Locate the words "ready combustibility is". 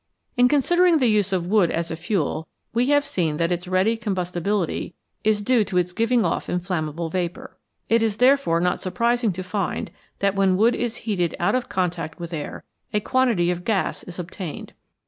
3.67-5.43